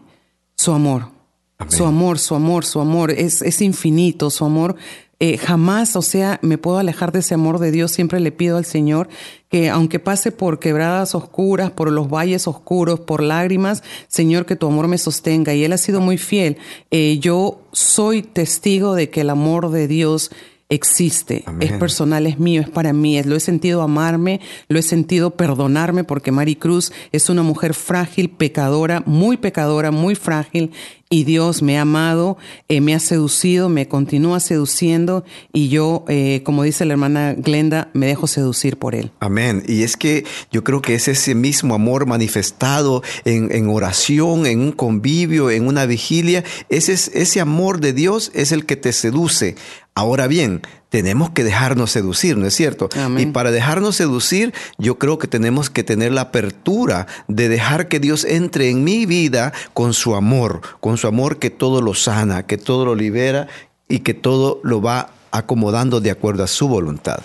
[0.56, 1.10] Su amor.
[1.58, 1.72] Amén.
[1.72, 4.76] Su amor, su amor, su amor es, es infinito, su amor
[5.18, 7.90] eh, jamás, o sea, me puedo alejar de ese amor de Dios.
[7.90, 9.08] Siempre le pido al Señor
[9.48, 14.66] que aunque pase por quebradas oscuras, por los valles oscuros, por lágrimas, Señor, que tu
[14.66, 15.54] amor me sostenga.
[15.54, 16.58] Y Él ha sido muy fiel.
[16.90, 20.30] Eh, yo soy testigo de que el amor de Dios
[20.68, 21.68] existe, Amén.
[21.68, 26.02] es personal, es mío, es para mí, lo he sentido amarme, lo he sentido perdonarme
[26.02, 30.72] porque Mari Cruz es una mujer frágil, pecadora, muy pecadora, muy frágil
[31.08, 32.36] y Dios me ha amado,
[32.68, 37.90] eh, me ha seducido, me continúa seduciendo y yo, eh, como dice la hermana Glenda,
[37.92, 39.12] me dejo seducir por Él.
[39.20, 39.62] Amén.
[39.68, 44.72] Y es que yo creo que es ese mismo amor manifestado en, oración, en un
[44.72, 49.54] convivio, en una vigilia, ese, ese amor de Dios es el que te seduce.
[49.94, 52.88] Ahora bien, tenemos que dejarnos seducir, ¿no es cierto?
[52.96, 53.28] Amén.
[53.28, 58.00] Y para dejarnos seducir, yo creo que tenemos que tener la apertura de dejar que
[58.00, 62.46] Dios entre en mi vida con su amor, con su amor que todo lo sana,
[62.46, 63.48] que todo lo libera
[63.88, 67.18] y que todo lo va acomodando de acuerdo a su voluntad.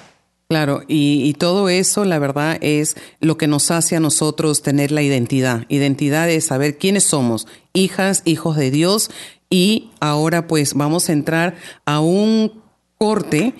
[0.50, 4.92] Claro, y, y, todo eso, la verdad, es lo que nos hace a nosotros tener
[4.92, 5.64] la identidad.
[5.70, 9.12] Identidad es saber quiénes somos, hijas, hijos de Dios.
[9.50, 12.62] Y ahora pues vamos a entrar a un
[13.02, 13.54] corte.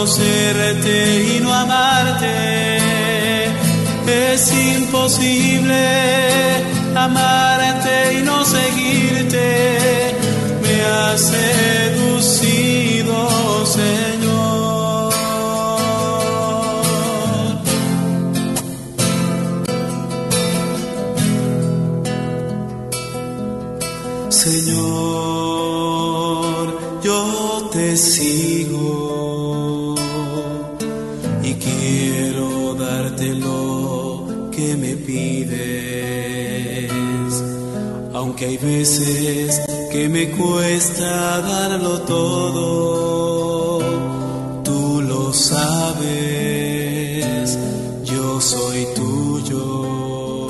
[0.00, 2.78] Conocerte y no amarte.
[4.06, 5.76] Es imposible
[6.96, 10.14] amarte y no seguirte.
[10.62, 11.32] Me has
[38.40, 39.60] aunque hay veces
[39.92, 43.80] que me cuesta darlo todo,
[44.64, 45.98] tú lo sabes,
[48.04, 50.48] yo soy tuyo.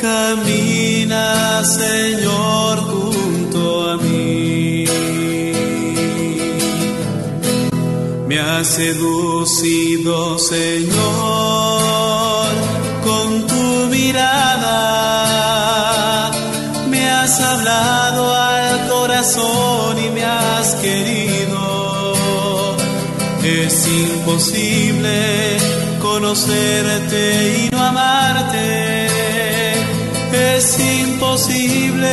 [0.00, 4.84] Camina, Señor, junto a mí.
[8.28, 11.53] Me has seducido, Señor,
[23.44, 25.58] Es imposible
[26.00, 29.06] conocerte y no amarte.
[30.32, 32.08] Es imposible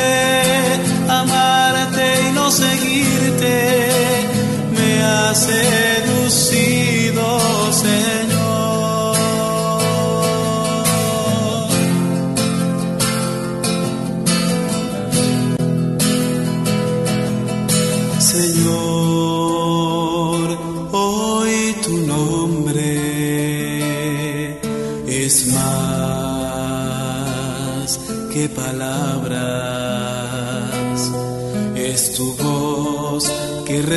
[1.08, 3.54] amarte y no seguirte.
[4.76, 5.48] Me has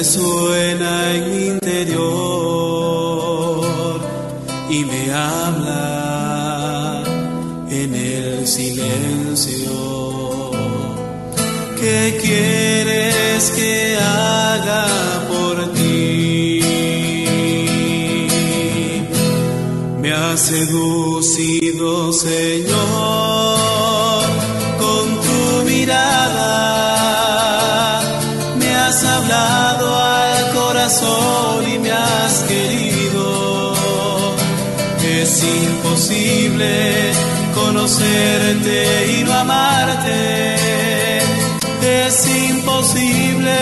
[0.04, 2.04] resuena en mi interior
[4.68, 7.02] y me habla
[7.70, 9.70] en el silencio.
[11.80, 14.86] ¿Qué quieres que haga
[15.30, 16.60] por ti?
[20.02, 23.23] Me has seducido, Señor,
[35.66, 37.12] imposible
[37.54, 40.56] conocerte y no amarte.
[41.82, 43.56] Es imposible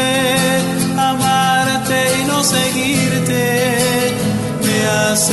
[0.97, 4.12] amarte y no seguirte.
[4.64, 5.31] Me has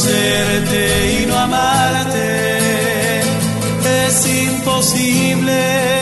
[0.00, 3.20] conocerte y no amarte.
[4.06, 6.00] Es imposible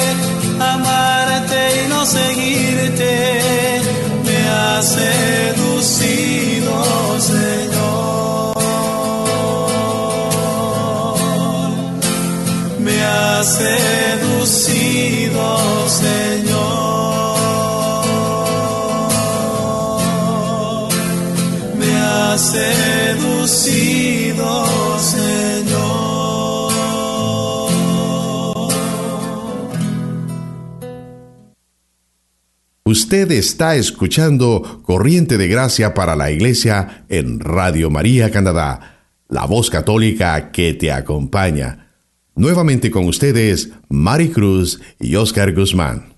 [0.60, 3.80] amarte y no seguirte.
[4.24, 4.96] Me has
[33.08, 38.98] Usted está escuchando Corriente de Gracia para la Iglesia en Radio María Canadá,
[39.30, 41.88] la voz católica que te acompaña.
[42.34, 46.16] Nuevamente con ustedes, Mari Cruz y Oscar Guzmán.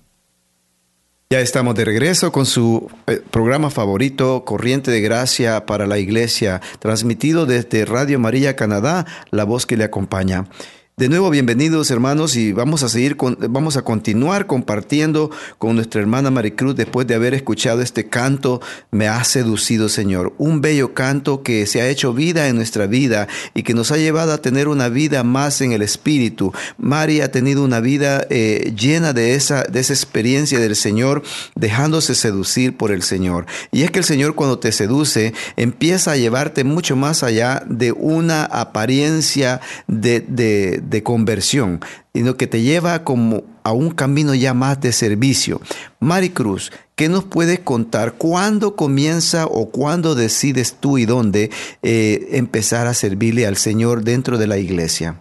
[1.29, 6.59] Ya estamos de regreso con su eh, programa favorito, Corriente de Gracia para la Iglesia,
[6.79, 10.49] transmitido desde Radio María Canadá, la voz que le acompaña.
[10.97, 16.01] De nuevo, bienvenidos hermanos y vamos a seguir, con, vamos a continuar compartiendo con nuestra
[16.01, 21.43] hermana Maricruz después de haber escuchado este canto, Me ha seducido Señor, un bello canto
[21.43, 24.67] que se ha hecho vida en nuestra vida y que nos ha llevado a tener
[24.67, 26.53] una vida más en el Espíritu.
[26.77, 31.23] María ha tenido una vida eh, llena de esa, de esa experiencia del Señor,
[31.55, 33.47] dejándose seducir por el Señor.
[33.71, 37.91] Y es que el Señor cuando te seduce empieza a llevarte mucho más allá de
[37.91, 41.79] una apariencia de de conversión,
[42.13, 45.61] sino que te lleva como a un camino ya más de servicio.
[45.99, 48.13] Maricruz, ¿qué nos puedes contar?
[48.13, 51.51] ¿Cuándo comienza o cuándo decides tú y dónde
[51.83, 55.19] eh, empezar a servirle al Señor dentro de la iglesia?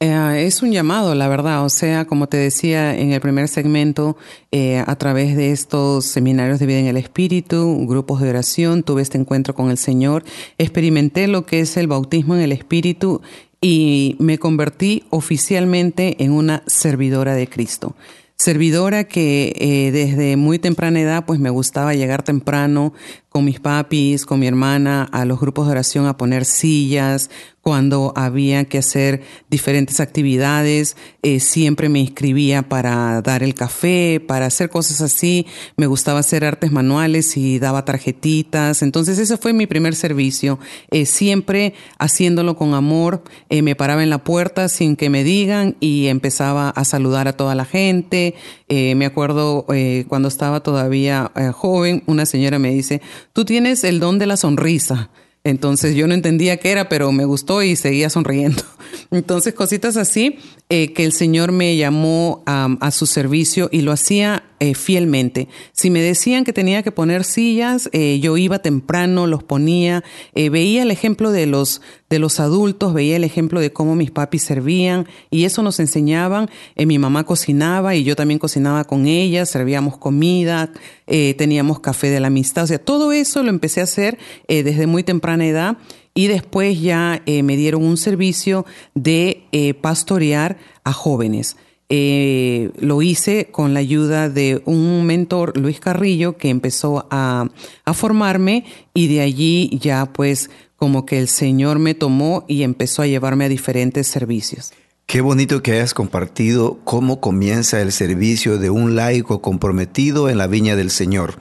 [0.00, 1.64] Eh, es un llamado, la verdad.
[1.64, 4.16] O sea, como te decía en el primer segmento,
[4.52, 9.02] eh, a través de estos seminarios de vida en el Espíritu, grupos de oración, tuve
[9.02, 10.22] este encuentro con el Señor,
[10.56, 13.22] experimenté lo que es el bautismo en el Espíritu
[13.60, 17.94] y me convertí oficialmente en una servidora de Cristo.
[18.36, 22.92] Servidora que eh, desde muy temprana edad pues me gustaba llegar temprano
[23.28, 27.30] con mis papis, con mi hermana a los grupos de oración a poner sillas,
[27.68, 34.46] cuando había que hacer diferentes actividades, eh, siempre me inscribía para dar el café, para
[34.46, 35.46] hacer cosas así.
[35.76, 38.80] Me gustaba hacer artes manuales y daba tarjetitas.
[38.80, 40.58] Entonces ese fue mi primer servicio.
[40.90, 43.22] Eh, siempre haciéndolo con amor.
[43.50, 47.34] Eh, me paraba en la puerta sin que me digan y empezaba a saludar a
[47.34, 48.34] toda la gente.
[48.70, 49.66] me acuerdo
[50.08, 53.00] cuando estaba todavía joven, una señora me dice,
[53.32, 55.10] tú tienes el don de la sonrisa.
[55.44, 58.62] Entonces yo no entendía qué era, pero me gustó y seguía sonriendo.
[59.10, 64.44] Entonces cositas así eh, que el Señor me llamó a su servicio y lo hacía
[64.60, 65.46] eh, fielmente.
[65.70, 70.02] Si me decían que tenía que poner sillas, eh, yo iba temprano, los ponía,
[70.34, 74.10] eh, veía el ejemplo de los, de los adultos, veía el ejemplo de cómo mis
[74.10, 76.50] papis servían y eso nos enseñaban.
[76.76, 80.72] mi mamá cocinaba y yo también cocinaba con ella, servíamos comida,
[81.06, 85.04] teníamos café de la amistad, o sea, todo eso lo empecé a hacer desde muy
[85.04, 85.78] temprana edad
[86.14, 91.56] y después ya me dieron un servicio de pastorear a jóvenes.
[91.90, 97.48] Eh, lo hice con la ayuda de un mentor, Luis Carrillo, que empezó a,
[97.84, 103.02] a formarme y de allí ya pues como que el Señor me tomó y empezó
[103.02, 104.72] a llevarme a diferentes servicios.
[105.06, 110.46] Qué bonito que hayas compartido cómo comienza el servicio de un laico comprometido en la
[110.46, 111.38] viña del Señor.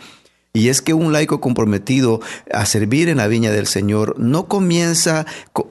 [0.57, 2.19] Y es que un laico comprometido
[2.51, 5.27] a servir en la viña del Señor no comienza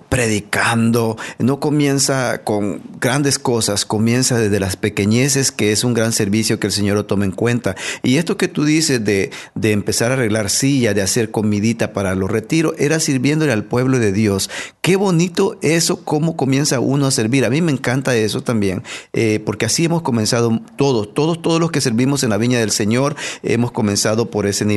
[0.09, 6.61] predicando, no comienza con grandes cosas, comienza desde las pequeñeces, que es un gran servicio
[6.61, 7.75] que el Señor lo toma en cuenta.
[8.05, 12.15] Y esto que tú dices de, de empezar a arreglar silla, de hacer comidita para
[12.15, 14.51] los retiros, era sirviéndole al pueblo de Dios.
[14.83, 17.45] Qué bonito eso, cómo comienza uno a servir.
[17.45, 21.73] A mí me encanta eso también, eh, porque así hemos comenzado todos, todos, todos los
[21.73, 24.76] que servimos en la viña del Señor, hemos comenzado por ese nivel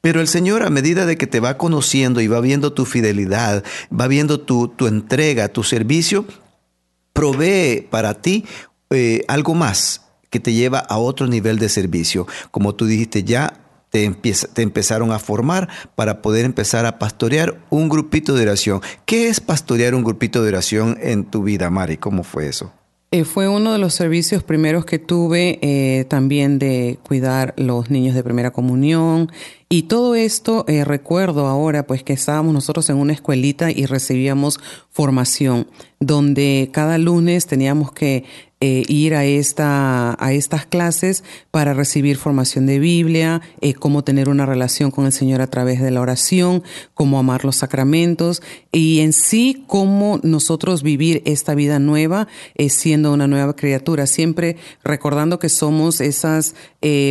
[0.00, 3.64] Pero el Señor a medida de que te va conociendo y va viendo tu fidelidad,
[3.92, 6.24] va viendo tu, tu entrega, tu servicio,
[7.12, 8.46] provee para ti
[8.90, 12.26] eh, algo más que te lleva a otro nivel de servicio.
[12.50, 17.88] Como tú dijiste, ya te, te, empezaron a formar para poder empezar a pastorear un
[17.88, 18.80] grupito de oración.
[19.04, 21.96] ¿Qué es pastorear un grupito de oración en tu vida, Mari?
[21.96, 22.72] ¿Cómo fue eso?
[23.12, 28.14] Eh, fue uno de los servicios primeros que tuve eh, también de cuidar los niños
[28.14, 29.32] de primera comunión
[29.72, 34.58] y todo esto eh, recuerdo ahora pues que estábamos nosotros en una escuelita y recibíamos
[34.90, 35.68] formación
[36.00, 38.24] donde cada lunes teníamos que
[38.62, 44.28] eh, ir a, esta, a estas clases para recibir formación de Biblia, eh, cómo tener
[44.28, 49.00] una relación con el Señor a través de la oración, cómo amar los sacramentos y
[49.00, 55.38] en sí cómo nosotros vivir esta vida nueva eh, siendo una nueva criatura, siempre recordando
[55.38, 56.54] que somos esas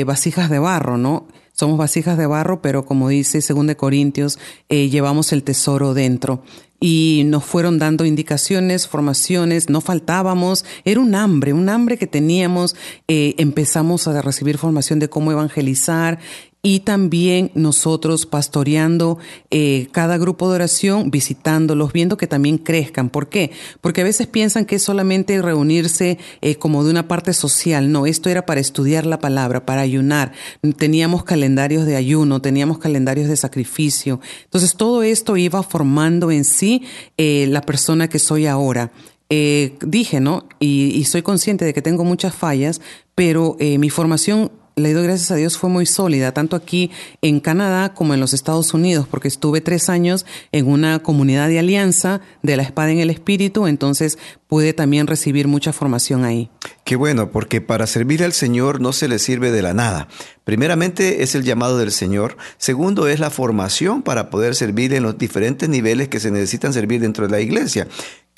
[0.06, 1.26] vasijas de barro, ¿no?
[1.53, 6.43] Somos vasijas de barro, pero como dice 2 Corintios, llevamos el tesoro dentro.
[6.81, 12.75] Y nos fueron dando indicaciones, formaciones, no faltábamos, era un hambre, un hambre que teníamos,
[13.09, 16.19] eh, empezamos a recibir formación de cómo evangelizar
[16.62, 19.17] y también nosotros pastoreando
[19.50, 23.10] eh, cada grupo de oración, visitándolos, viendo que también crezcan.
[23.10, 23.52] ¿Por qué?
[23.80, 27.93] Porque a veces piensan que es solamente reunirse eh, como de una parte social.
[27.93, 30.34] No, esto era para estudiar la palabra, para ayunar.
[30.76, 34.19] Teníamos calendarios de ayuno, teníamos calendarios de sacrificio.
[34.43, 36.84] Entonces todo esto iba formando en sí
[37.17, 38.91] eh, la persona que soy ahora.
[39.30, 40.50] dije, ¿no?
[40.60, 42.82] Y, y, soy consciente de que tengo muchas fallas,
[43.13, 47.93] pero mi formación le doy gracias a Dios, fue muy sólida, tanto aquí en Canadá
[47.93, 52.58] como en los Estados Unidos, porque estuve tres años en una comunidad de alianza de
[52.58, 56.49] la espada en el espíritu, entonces pude también recibir mucha formación ahí.
[56.84, 60.08] Qué bueno, porque para servir al Señor no se le sirve de la nada.
[60.43, 62.36] Primeramente es el llamado del Señor.
[62.58, 67.01] Segundo es la formación para poder servir en los diferentes niveles que se necesitan servir
[67.01, 67.88] dentro de la iglesia.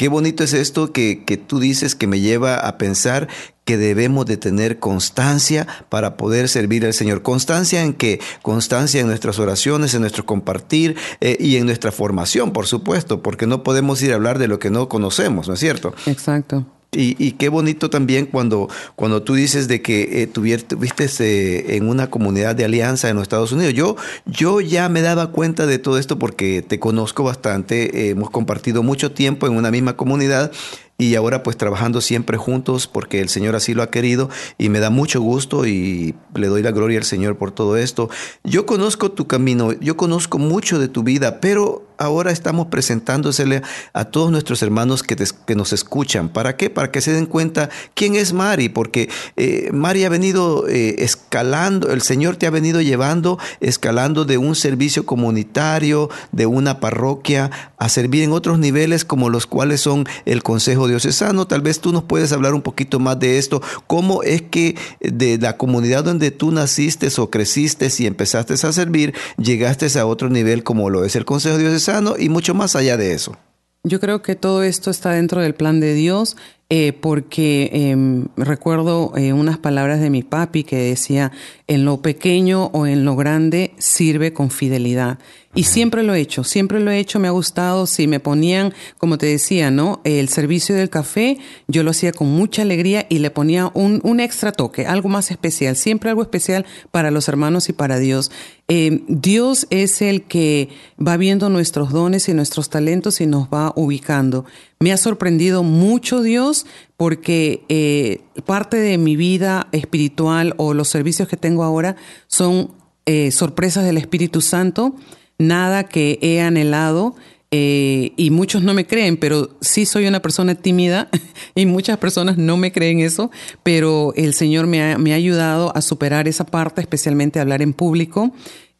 [0.01, 3.27] Qué bonito es esto que, que, tú dices que me lleva a pensar
[3.65, 7.21] que debemos de tener constancia para poder servir al Señor.
[7.21, 8.19] Constancia en qué?
[8.41, 13.45] Constancia en nuestras oraciones, en nuestro compartir eh, y en nuestra formación, por supuesto, porque
[13.45, 15.93] no podemos ir a hablar de lo que no conocemos, ¿no es cierto?
[16.07, 16.65] Exacto.
[16.93, 18.67] Y, qué bonito también cuando,
[18.97, 23.21] cuando tú dices de que eh, tuviste eh, en una comunidad de alianza en los
[23.21, 23.73] Estados Unidos.
[23.73, 28.83] Yo, yo ya me daba cuenta de todo esto porque te conozco bastante, hemos compartido
[28.83, 30.51] mucho tiempo en una misma comunidad
[30.97, 34.79] y ahora pues trabajando siempre juntos porque el Señor así lo ha querido y me
[34.79, 38.09] da mucho gusto y le doy la gloria al Señor por todo esto.
[38.43, 43.61] Yo conozco tu camino, yo conozco mucho de tu vida, pero ahora estamos presentándosele
[43.93, 45.15] a todos nuestros hermanos que,
[45.55, 46.29] nos escuchan.
[46.29, 46.69] ¿Para qué?
[46.69, 51.91] Para que se den cuenta quién es Mari, porque eh, Mari ha venido eh, escalando,
[51.91, 57.89] el Señor te ha venido llevando, escalando de un servicio comunitario, de una parroquia, a
[57.89, 61.47] servir en otros niveles como los cuales son el Consejo Diocesano.
[61.47, 63.61] Tal vez tú nos puedes hablar un poquito más de esto.
[63.87, 69.13] ¿Cómo es que de la comunidad donde tú naciste o creciste y empezaste a servir,
[69.37, 71.90] llegaste a otro nivel como lo es el Consejo Diocesano?
[72.17, 73.37] Y mucho más allá de eso.
[73.83, 76.37] Yo creo que todo esto está dentro del plan de Dios
[76.73, 81.33] eh, porque em, recuerdo eh, unas palabras de mi papi que decía,
[81.67, 85.19] en lo pequeño o en lo grande sirve con fidelidad.
[85.53, 87.85] Y siempre lo he hecho, siempre lo he hecho, me ha gustado.
[87.87, 89.99] Si me ponían, como te decía, ¿no?
[90.05, 94.21] El servicio del café, yo lo hacía con mucha alegría y le ponía un, un
[94.21, 98.31] extra toque, algo más especial, siempre algo especial para los hermanos y para Dios.
[98.69, 100.69] Eh, Dios es el que
[101.05, 104.45] va viendo nuestros dones y nuestros talentos y nos va ubicando.
[104.81, 106.65] Me ha sorprendido mucho Dios
[106.97, 111.95] porque eh, parte de mi vida espiritual o los servicios que tengo ahora
[112.27, 112.71] son
[113.05, 114.95] eh, sorpresas del Espíritu Santo
[115.37, 117.15] nada que he anhelado
[117.51, 121.09] eh, y muchos no me creen, pero sí soy una persona tímida
[121.55, 123.29] y muchas personas no me creen eso,
[123.61, 127.73] pero el Señor me ha, me ha ayudado a superar esa parte, especialmente hablar en
[127.73, 128.31] público.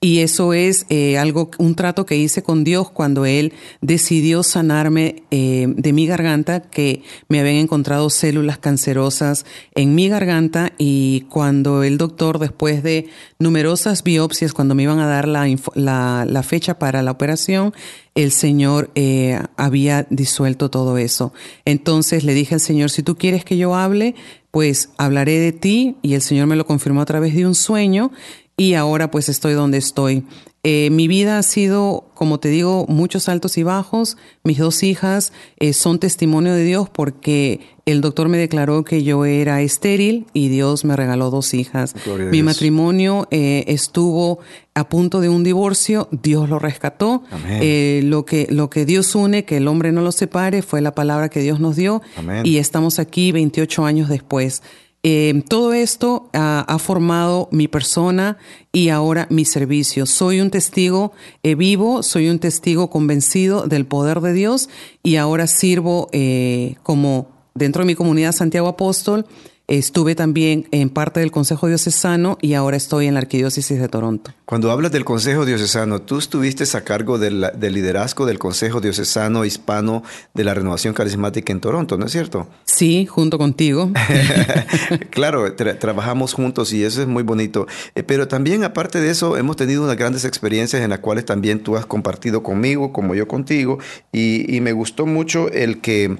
[0.04, 5.22] Y eso es eh, algo, un trato que hice con Dios cuando Él decidió sanarme
[5.30, 9.46] eh, de mi garganta, que me habían encontrado células cancerosas
[9.76, 15.06] en mi garganta y cuando el doctor, después de numerosas biopsias, cuando me iban a
[15.06, 15.46] dar la,
[15.76, 17.72] la, fecha para la operación,
[18.16, 21.32] el Señor eh, había disuelto todo eso.
[21.64, 24.16] Entonces le dije al Señor, si tú quieres que yo hable,
[24.52, 28.12] pues hablaré de ti y el Señor me lo confirmó a través de un sueño
[28.58, 30.26] y ahora pues estoy donde estoy.
[30.64, 34.16] Eh, mi vida ha sido, como te digo, muchos altos y bajos.
[34.44, 39.26] Mis dos hijas eh, son testimonio de Dios porque el doctor me declaró que yo
[39.26, 41.96] era estéril y Dios me regaló dos hijas.
[42.30, 44.38] Mi matrimonio eh, estuvo
[44.76, 47.24] a punto de un divorcio, Dios lo rescató.
[47.32, 51.30] lo, que, lo que Dios une, que el hombre no lo separe, fue la palabra
[51.30, 52.04] que Dios nos dio.
[52.44, 54.62] Y estamos aquí 28 años después.
[55.04, 58.38] Eh, todo esto ha, formado mi persona
[58.72, 60.06] y ahora mi servicio.
[60.06, 64.70] Soy un testigo eh, vivo, soy un testigo convencido del poder de Dios
[65.02, 69.26] y ahora sirvo eh, como dentro de mi comunidad Santiago Apóstol
[69.72, 74.34] Estuve también en parte del Consejo Diocesano y ahora estoy en la Arquidiócesis de Toronto.
[74.44, 80.04] Cuando hablas del Consejo Diocesano, tú estuviste a cargo del, liderazgo del Consejo Diocesano Hispano
[80.34, 82.50] de la Renovación Carismática en Toronto, ¿no es cierto?
[82.66, 83.90] Sí, junto contigo.
[85.10, 87.66] claro, trabajamos juntos y eso es muy bonito.
[87.96, 91.64] Eh, pero también, aparte de eso, hemos tenido unas grandes experiencias en las cuales también
[91.64, 93.80] tú has compartido conmigo, como yo contigo,
[94.12, 96.18] y, y me gustó mucho el que,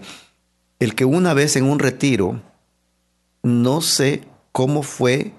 [0.80, 2.40] el que una vez en un retiro,
[3.44, 5.34] no sé cómo fue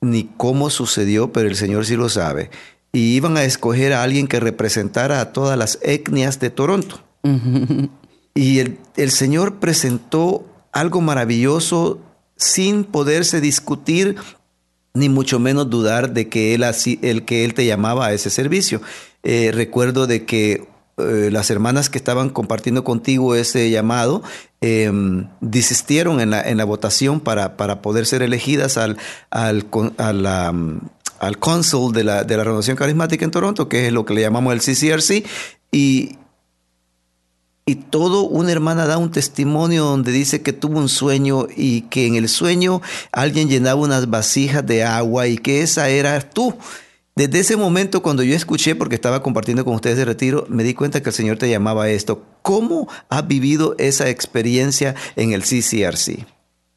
[0.00, 2.50] ni cómo sucedió, pero el Señor sí lo sabe.
[2.92, 7.02] Y iban a escoger a alguien que representara a todas las etnias de Toronto.
[8.34, 12.00] y el, Señor presentó algo maravilloso
[12.36, 14.16] sin poderse discutir
[14.94, 18.28] ni mucho menos dudar de que él, así, el que él te llamaba a ese
[18.28, 18.82] servicio.
[19.22, 20.66] Eh, recuerdo de que
[21.08, 24.22] eh, las hermanas que estaban compartiendo contigo ese llamado
[24.60, 28.96] em, desistieron en la, en la votación para, para, poder ser elegidas al,
[29.30, 29.66] al,
[31.22, 34.22] al cónsul de la, de la renovación carismática en Toronto, que es lo que le
[34.22, 35.24] llamamos el CCRC,
[35.70, 36.18] y,
[37.64, 42.06] y todo una hermana da un testimonio donde dice que tuvo un sueño y que
[42.06, 42.82] en el sueño
[43.12, 46.54] alguien llenaba unas vasijas de agua y que esa era tú.
[47.14, 50.72] Desde ese momento, cuando yo escuché, porque estaba compartiendo con ustedes de retiro, me di
[50.72, 52.24] cuenta que el Señor te llamaba a esto.
[52.40, 56.26] ¿Cómo has vivido esa experiencia en el CCRC?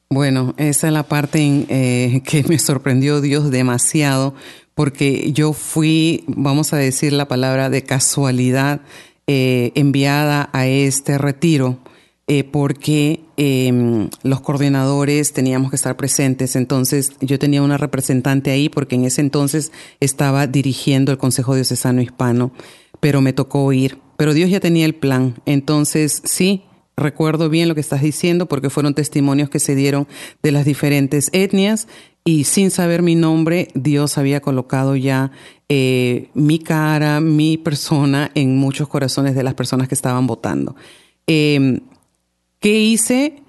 [0.09, 4.35] Bueno, esa es la parte eh, que me sorprendió Dios demasiado,
[4.73, 8.81] porque yo fui, vamos a decir la palabra de casualidad,
[9.27, 11.79] eh, enviada a este retiro
[12.27, 16.55] eh, porque em, los coordinadores teníamos que estar presentes.
[16.55, 22.01] Entonces yo tenía una representante ahí porque en ese entonces estaba dirigiendo el Consejo Diocesano
[22.01, 22.51] Hispano,
[22.99, 23.99] pero me tocó ir.
[24.17, 25.35] Pero Dios ya tenía el plan.
[25.45, 26.63] Entonces sí,
[26.97, 30.07] recuerdo bien lo que estás diciendo porque fueron testimonios que se dieron
[30.41, 31.87] de las diferentes etnias
[32.23, 35.29] y sin saber mi nombre, Dios había colocado ya
[35.69, 40.75] eh, mi cara, mi persona en muchos corazones de las personas que estaban votando.
[41.27, 41.81] Eh,
[42.65, 43.43] ¿Qué hice?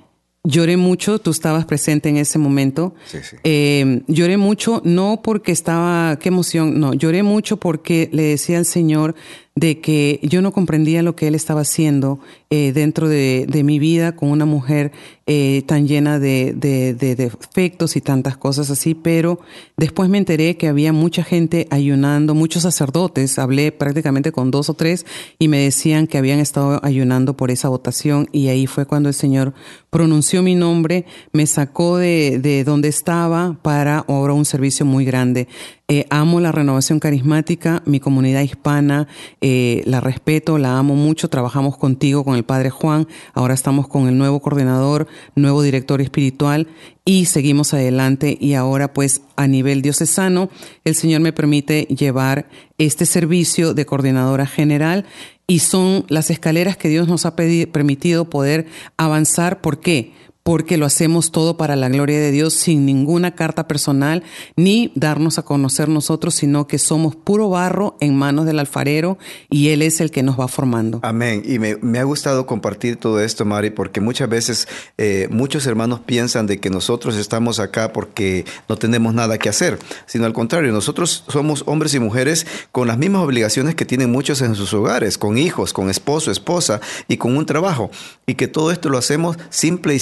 [0.44, 2.94] Lloré mucho, tú estabas presente en ese momento.
[3.06, 3.36] Sí, sí.
[3.44, 8.66] Eh, lloré mucho, no porque estaba, qué emoción, no, lloré mucho porque le decía al
[8.66, 9.14] Señor
[9.56, 13.78] de que yo no comprendía lo que Él estaba haciendo eh, dentro de, de, mi
[13.78, 14.92] vida con una mujer
[15.26, 19.40] eh, tan llena de, de, de, defectos y tantas cosas así, pero
[19.76, 24.74] después me enteré que había mucha gente ayunando, muchos sacerdotes, hablé prácticamente con dos o
[24.74, 25.06] tres
[25.38, 29.14] y me decían que habían estado ayunando por esa votación y ahí fue cuando el
[29.14, 29.54] Señor
[29.88, 35.48] pronunció mi nombre, me sacó de, de donde estaba para ahora un servicio muy grande.
[35.88, 39.06] Eh, amo la renovación carismática, mi comunidad hispana,
[39.40, 41.30] eh, la respeto, la amo mucho.
[41.30, 43.06] Trabajamos contigo, con el Padre Juan.
[43.34, 45.06] Ahora estamos con el nuevo coordinador,
[45.36, 46.66] nuevo director espiritual
[47.04, 48.36] y seguimos adelante.
[48.40, 50.50] Y ahora, pues, a nivel diocesano,
[50.84, 55.04] el Señor me permite llevar este servicio de coordinadora general
[55.46, 58.66] y son las escaleras que Dios nos ha permitido poder
[58.96, 59.60] avanzar.
[59.60, 60.12] ¿Por qué?
[60.46, 64.22] Porque lo hacemos todo para la gloria de Dios sin ninguna carta personal
[64.54, 69.18] ni darnos a conocer nosotros, sino que somos puro barro en manos del alfarero
[69.50, 71.00] y Él es el que nos va formando.
[71.02, 71.42] Amén.
[71.44, 74.68] Y me, ha gustado compartir todo esto, Mari, porque muchas veces
[74.98, 79.80] eh, muchos hermanos piensan de que nosotros estamos acá porque no tenemos nada que hacer,
[80.06, 84.40] sino al contrario, nosotros somos hombres y mujeres con las mismas obligaciones que tienen muchos
[84.42, 87.90] en sus hogares, con hijos, con esposo, esposa y con un trabajo.
[88.26, 89.98] Y que todo esto lo hacemos simple y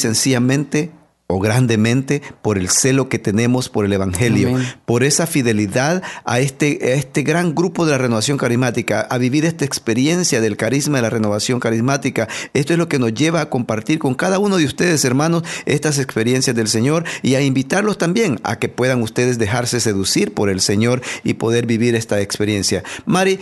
[1.27, 4.67] o grandemente por el celo que tenemos por el Evangelio, Amén.
[4.85, 9.47] por esa fidelidad a este, a este gran grupo de la renovación carismática, a vivir
[9.47, 12.29] esta experiencia del carisma de la renovación carismática.
[12.53, 15.99] Esto es lo que nos lleva a compartir con cada uno de ustedes, hermanos, estas
[15.99, 20.61] experiencias del Señor y a invitarlos también a que puedan ustedes dejarse seducir por el
[20.61, 22.85] Señor y poder vivir esta experiencia.
[23.07, 23.41] Mari,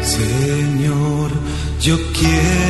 [0.01, 1.31] Señor,
[1.81, 2.68] yo quiero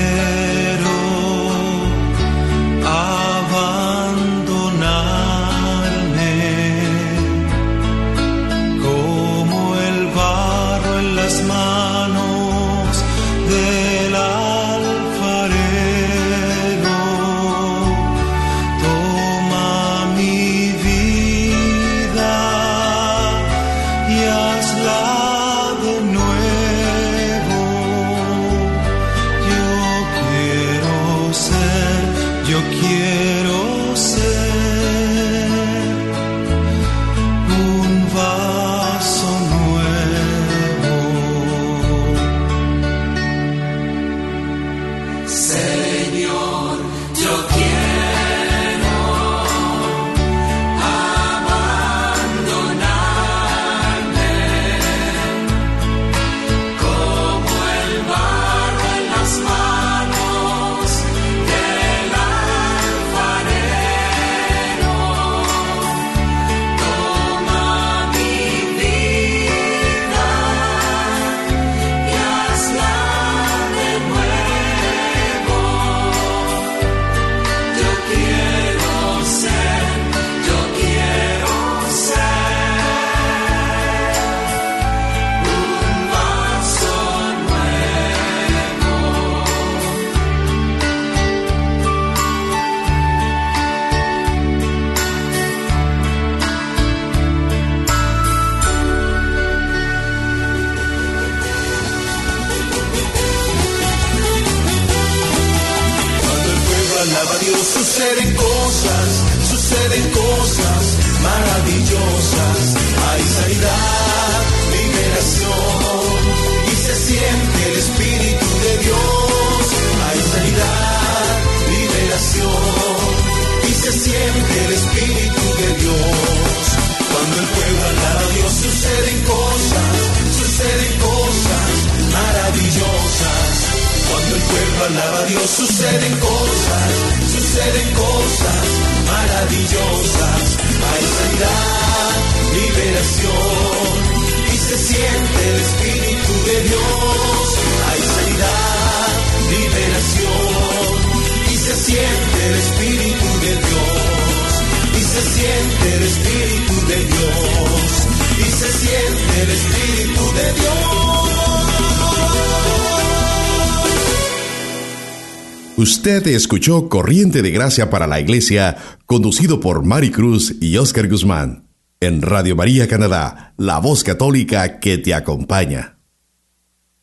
[166.10, 171.68] Usted escuchó Corriente de Gracia para la Iglesia, conducido por Mari Cruz y Oscar Guzmán,
[172.00, 175.99] en Radio María Canadá, la voz católica que te acompaña.